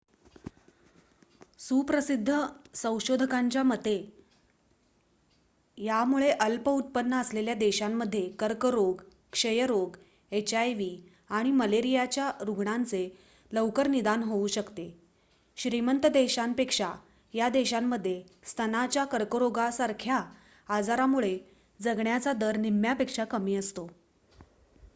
सुप्रसिद्ध 1.59 2.35
संशोधकांच्या 2.75 3.63
मते 3.63 3.93
यामुळे 5.77 6.29
अल्प 6.37 6.69
उत्पन्न 6.69 7.15
असलेल्या 7.15 7.53
देशांमध्ये 7.53 8.21
कर्करोग 8.39 9.01
क्षयरोग 9.33 9.97
एचआयव्ही 10.31 10.89
आणि 11.29 11.51
मलेरियाच्या 11.51 12.31
रुग्णांचे 12.41 13.07
लवकर 13.51 13.87
निदान 13.87 14.23
होऊ 14.23 14.47
शकते 14.47 14.89
श्रीमंत 15.57 16.05
देशांपेक्षा 16.13 16.91
या 17.33 17.49
देशांमध्ये 17.49 18.21
स्तनाच्या 18.45 19.05
कर्करोगासारख्या 19.05 20.21
आजारांमुळे 20.69 21.37
जगण्याचा 21.79 22.33
दर 22.33 22.57
निम्म्यापेक्षा 22.57 23.25
कमी 23.25 23.55
असतो 23.55 23.87